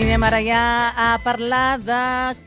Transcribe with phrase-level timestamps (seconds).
[0.00, 0.60] I anem ara ja
[0.96, 1.96] a parlar de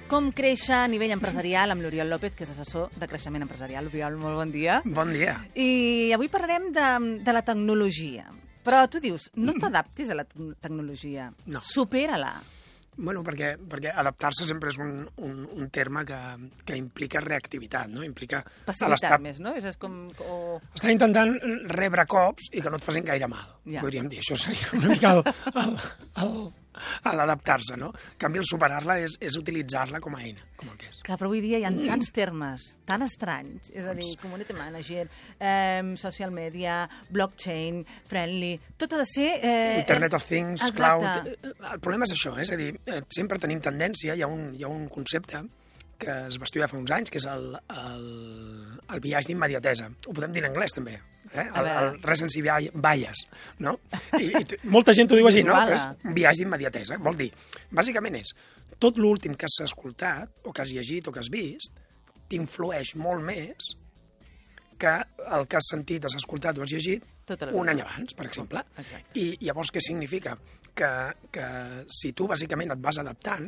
[0.09, 3.89] com créixer a nivell empresarial amb l'Oriol López, que és assessor de creixement empresarial.
[3.91, 4.79] Oriol, molt bon dia.
[4.85, 5.35] Bon dia.
[5.59, 6.87] I avui parlarem de,
[7.21, 8.25] de la tecnologia.
[8.63, 11.27] Però tu dius, no t'adaptis a la te- tecnologia.
[11.51, 11.59] No.
[11.61, 12.31] Supera-la.
[12.97, 16.19] Bueno, perquè, perquè adaptar-se sempre és un, un, un terme que,
[16.67, 18.03] que implica reactivitat, no?
[18.05, 19.55] Implica a Passivitat més, no?
[19.57, 20.05] És, és com...
[20.21, 20.59] O...
[20.75, 21.33] estar intentant
[21.73, 23.47] rebre cops i que no et facin gaire mal.
[23.65, 23.81] Ja.
[23.81, 25.23] Podríem dir, això seria una mica el,
[25.63, 25.77] el,
[26.23, 26.37] el,
[27.11, 27.91] el adaptar-se, no?
[27.93, 30.99] En canvi, el superar-la és, és utilitzar-la com a eina, com el que és.
[31.05, 35.07] Clar, però avui dia hi ha tants termes tan estranys, és a dir, community manager,
[35.39, 39.31] eh, social media, blockchain, friendly, tot ha de ser...
[39.41, 40.77] Eh, Internet of Things, Exacte.
[40.77, 41.33] cloud...
[41.33, 42.43] eh, El problema és això, eh?
[42.47, 45.43] és a dir, eh, sempre tenim tendència, hi ha un, hi ha un concepte
[46.03, 48.07] que es va estudiar fa uns anys, que és el, el,
[48.91, 49.87] el biaix d'immediatesa.
[50.09, 50.97] Ho podem dir en anglès, també.
[51.33, 51.45] Eh?
[51.57, 53.23] El, el recency bi- bias,
[53.65, 53.79] no?
[54.19, 55.55] I, i molta gent ho diu així, no?
[55.57, 55.95] Però és eh?
[56.05, 56.99] un biaix d'immediatesa.
[57.01, 57.29] Vol dir,
[57.73, 58.33] bàsicament és,
[58.77, 61.79] tot l'últim que has escoltat, o que has llegit, o que has vist,
[62.29, 63.73] t'influeix molt més
[64.79, 64.93] que
[65.37, 68.59] el que has sentit, has escoltat o has llegit Tota un any abans, per exemple.
[68.75, 69.19] Exacte.
[69.21, 70.35] I llavors què significa?
[70.75, 70.89] Que,
[71.31, 71.45] que
[71.87, 73.47] si tu bàsicament et vas adaptant,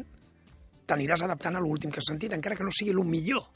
[0.87, 3.49] t'aniràs adaptant a l'últim que has sentit, encara que no sigui el millor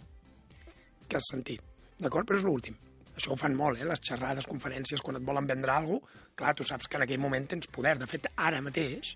[1.07, 1.63] que has sentit.
[1.99, 2.27] D'acord?
[2.27, 2.75] Però és l'últim.
[3.19, 3.87] Això ho fan molt, eh?
[3.87, 7.19] les xerrades, conferències, quan et volen vendre alguna cosa, clar, tu saps que en aquell
[7.19, 7.97] moment tens poder.
[7.99, 9.11] De fet, ara mateix,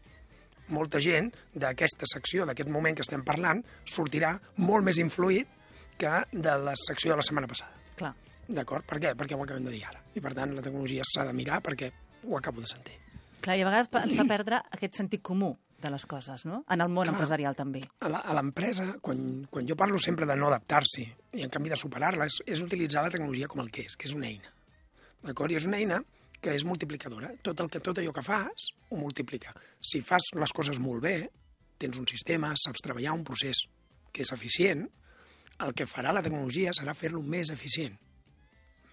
[0.75, 5.47] molta gent d'aquesta secció, d'aquest moment que estem parlant, sortirà molt més influït
[5.99, 7.79] que de la secció de la setmana passada.
[7.95, 8.11] Clar.
[8.43, 8.83] D'acord?
[8.89, 9.13] Per què?
[9.15, 10.03] Perquè ho acabem de dir ara.
[10.11, 11.93] I per tant, la tecnologia s'ha de mirar perquè
[12.27, 12.99] ho acabo de sentir.
[13.39, 16.63] Clar, i a vegades ens fa perdre aquest sentit comú de les coses, no?
[16.71, 17.13] En el món Clar.
[17.13, 17.83] empresarial també.
[18.01, 21.05] A l'empresa, quan, quan jo parlo sempre de no adaptar-s'hi
[21.39, 24.07] i en canvi de superar-la, és, és utilitzar la tecnologia com el que és, que
[24.09, 24.51] és una eina.
[25.23, 25.53] D'acord?
[25.53, 26.01] I és una eina
[26.43, 27.31] que és multiplicadora.
[27.43, 29.53] Tot, el que, tot allò que fas ho multiplica.
[29.79, 31.17] Si fas les coses molt bé,
[31.79, 33.63] tens un sistema, saps treballar un procés
[34.13, 34.83] que és eficient,
[35.63, 37.95] el que farà la tecnologia serà fer-lo més eficient,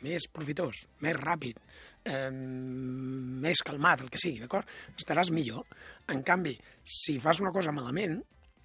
[0.05, 1.59] més profitós, més ràpid,
[2.05, 4.69] eh, més calmat, el que sigui, d'acord?
[4.97, 5.67] Estaràs millor.
[6.09, 8.21] En canvi, si fas una cosa malament,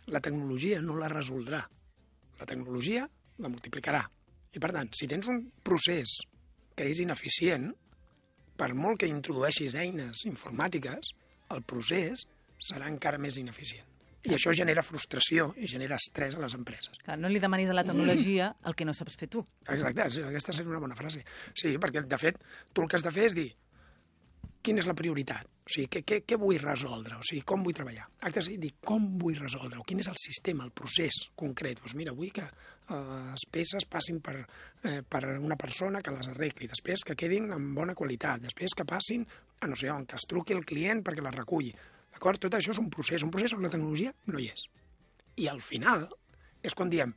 [0.07, 1.63] la tecnologia no la resoldrà.
[2.39, 3.07] La tecnologia
[3.39, 4.03] la multiplicarà.
[4.55, 6.19] I, per tant, si tens un procés
[6.75, 7.71] que és ineficient,
[8.55, 11.11] per molt que introdueixis eines informàtiques,
[11.51, 12.23] el procés
[12.63, 13.94] serà encara més ineficient.
[14.25, 16.97] I això genera frustració i genera estrès a les empreses.
[17.03, 19.43] Clar, no li demanis a la tecnologia el que no saps fer tu.
[19.67, 21.21] Exacte, aquesta seria una bona frase.
[21.53, 22.41] Sí, perquè, de fet,
[22.73, 23.51] tu el que has de fer és dir
[24.65, 27.75] quina és la prioritat, o sigui, què, què, què vull resoldre, o sigui, com vull
[27.77, 28.07] treballar.
[28.25, 31.81] Acte seguit, dir com vull resoldre, o quin és el sistema, el procés concret.
[31.83, 32.99] Doncs mira, vull que eh,
[33.29, 34.39] les peces passin per,
[34.83, 38.87] eh, per una persona que les arregli, després que quedin amb bona qualitat, després que
[38.89, 39.25] passin
[39.61, 41.75] a no sé on, que es truqui el client perquè les reculli.
[42.15, 42.39] D'acord?
[42.41, 44.65] Tot això és un procés, un procés on la tecnologia no hi és.
[45.43, 46.07] I al final
[46.65, 47.11] és quan diem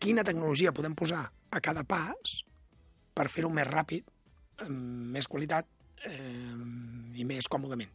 [0.00, 2.38] quina tecnologia podem posar a cada pas
[3.14, 4.06] per fer-ho més ràpid,
[4.64, 5.66] amb més qualitat
[6.06, 6.56] eh,
[7.18, 7.90] i més còmodament.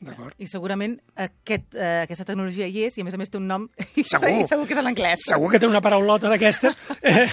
[0.00, 0.32] D'acord?
[0.40, 3.44] I segurament aquest, eh, aquesta tecnologia hi és i a més a més té un
[3.50, 3.66] nom
[4.00, 4.30] i Segur.
[4.32, 5.26] i segur que és en anglès.
[5.28, 7.26] Segur que té una paraulota d'aquestes eh,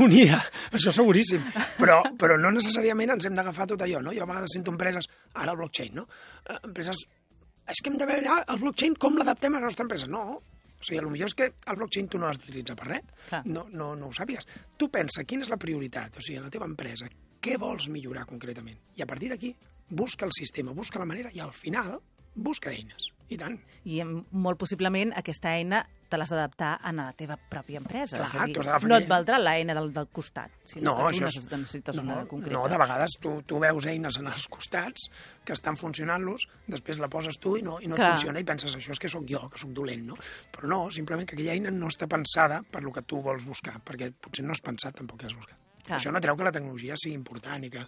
[0.00, 0.38] unida,
[0.72, 1.44] això seguríssim.
[1.76, 4.14] Però, però no necessàriament ens hem d'agafar tot allò, no?
[4.16, 6.06] Jo a vegades sento empreses, ara el blockchain, no?
[6.48, 7.04] Eh, Empreses,
[7.70, 10.08] és que hem de veure el blockchain com l'adaptem a la nostra empresa.
[10.10, 13.42] No, o sigui, potser és que el blockchain tu no l'has d'utilitzar per res, Clar.
[13.48, 14.48] no, no, no ho sàpies.
[14.76, 17.08] Tu pensa quina és la prioritat, o sigui, a la teva empresa,
[17.40, 18.78] què vols millorar concretament?
[18.96, 19.54] I a partir d'aquí,
[19.88, 21.98] busca el sistema, busca la manera i al final
[22.34, 23.10] busca eines.
[23.32, 23.54] I tant.
[23.88, 25.78] I molt possiblement aquesta eina
[26.12, 28.18] te l'has d'adaptar a la teva pròpia empresa.
[28.20, 28.44] Clar, és a
[28.78, 31.58] dir, no et valdrà l'eina del, del costat, sinó No, que tu això és- necessites,
[31.58, 32.54] necessites una no, concreta.
[32.54, 35.08] No, de vegades tu, tu veus eines en els costats
[35.44, 38.12] que estan funcionant-los, després la poses tu i no, i no et Clar.
[38.12, 40.20] funciona i penses, això és que sóc jo, que sóc dolent, no?
[40.52, 43.80] Però no, simplement que aquella eina no està pensada per lo que tu vols buscar,
[43.82, 45.58] perquè potser no has pensat tampoc que has buscat.
[45.84, 45.98] Clar.
[45.98, 47.82] Això no treu que la tecnologia sigui important i que,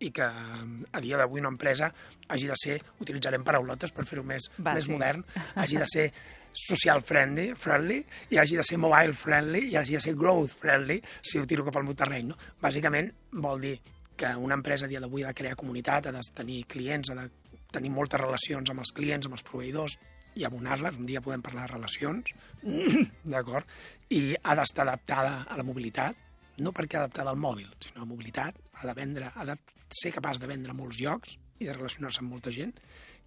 [0.00, 1.90] i que a dia d'avui una empresa
[2.32, 4.94] hagi de ser, utilitzarem paraulotes per fer-ho més, Va, més sí.
[4.94, 5.24] modern,
[5.60, 6.06] hagi de ser
[6.52, 7.98] social friendly, friendly,
[8.32, 11.64] i hagi de ser mobile friendly, i hagi de ser growth friendly, si ho tiro
[11.68, 12.32] cap al meu terreny.
[12.32, 12.38] No?
[12.60, 13.12] Bàsicament
[13.44, 13.76] vol dir
[14.16, 17.20] que una empresa a dia d'avui ha de crear comunitat, ha de tenir clients, ha
[17.20, 17.28] de
[17.72, 19.96] tenir moltes relacions amb els clients, amb els proveïdors,
[20.36, 20.96] i abonar-les.
[20.96, 22.32] Un dia podem parlar de relacions,
[23.34, 23.68] d'acord?
[24.12, 26.16] I ha d'estar adaptada a la mobilitat,
[26.62, 29.58] no perquè adaptada al mòbil, sinó a mobilitat, ha de vendre, ha de
[29.92, 32.74] ser capaç de vendre molts llocs i de relacionar-se amb molta gent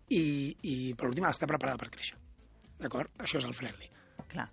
[0.09, 2.17] i, i per últim, ha d'estar preparada per créixer.
[2.79, 3.11] D'acord?
[3.21, 3.89] Això és el friendly.
[4.31, 4.49] Clar.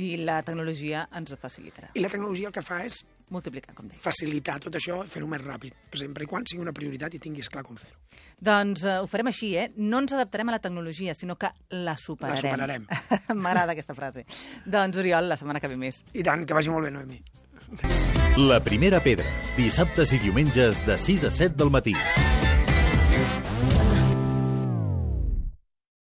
[0.00, 1.92] I la tecnologia ens ho facilitarà.
[1.94, 3.04] I la tecnologia el que fa és
[3.34, 4.00] multiplicar, com deia.
[4.02, 7.48] Facilitar tot això i fer-ho més ràpid, sempre i quan sigui una prioritat i tinguis
[7.50, 7.96] clar com fer-ho.
[8.44, 9.68] Doncs eh, ho farem així, eh?
[9.78, 12.42] No ens adaptarem a la tecnologia, sinó que la superarem.
[12.42, 13.38] La superarem.
[13.44, 14.26] M'agrada aquesta frase.
[14.66, 16.02] doncs, Oriol, la setmana que ve més.
[16.12, 17.22] I tant, que vagi molt bé, Noemi.
[18.36, 19.26] La primera pedra,
[19.56, 21.94] dissabtes i diumenges de 6 a 7 del matí.